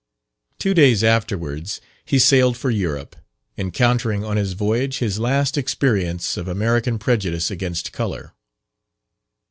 [0.57, 3.15] Two days afterwards he sailed for Europe,
[3.55, 8.33] encountering on his voyage his last experience of American prejudice against colour.